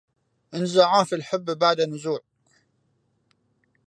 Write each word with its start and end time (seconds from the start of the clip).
أنزاعا 0.53 1.03
في 1.03 1.15
الحب 1.15 1.57
بعد 1.59 1.81
نزوع 1.81 2.19